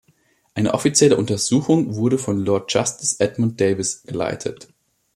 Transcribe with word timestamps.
Eine 0.55 0.73
offizielle 0.73 1.15
Untersuchung 1.15 1.95
wurde 1.95 2.17
von 2.17 2.39
Lord 2.39 2.73
Justice 2.73 3.17
Edmund 3.19 3.61
Davies 3.61 4.01
geleitet. 4.01 4.67